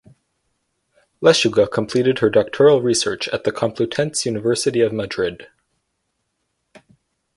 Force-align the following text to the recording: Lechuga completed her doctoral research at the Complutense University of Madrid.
Lechuga 1.21 1.71
completed 1.71 2.17
her 2.17 2.29
doctoral 2.31 2.81
research 2.81 3.27
at 3.27 3.43
the 3.43 3.51
Complutense 3.51 4.25
University 4.25 4.81
of 4.81 4.91
Madrid. 4.91 5.45